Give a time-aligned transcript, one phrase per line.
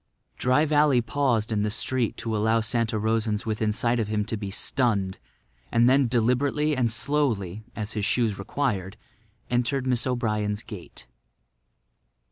[0.39, 4.35] Dry Valley paused in the street to allow Santa Rosans within sight of him to
[4.35, 5.19] be stunned;
[5.71, 8.97] and then deliberately and slowly, as his shoes required,
[9.51, 10.07] entered Mrs.
[10.07, 11.05] O'Brien's gate.